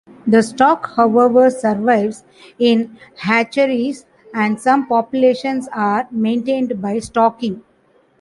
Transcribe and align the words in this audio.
The 0.25 0.41
stock 0.41 0.95
however 0.95 1.51
survives 1.51 2.23
in 2.57 2.97
hatcheries 3.17 4.07
and 4.33 4.59
some 4.59 4.87
populations 4.87 5.69
are 5.71 6.07
maintained 6.11 6.81
by 6.81 6.97
stocking. 6.97 7.61